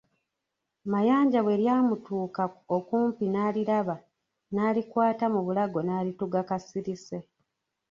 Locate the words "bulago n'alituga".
5.45-6.39